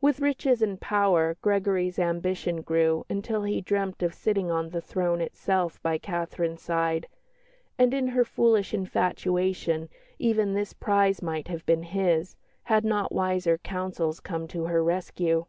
[0.00, 5.20] With riches and power, Gregory's ambition grew until he dreamt of sitting on the throne
[5.20, 7.06] itself by Catherine's side;
[7.78, 9.88] and in her foolish infatuation
[10.18, 15.46] even this prize might have been his, had not wiser counsels come to her rescue.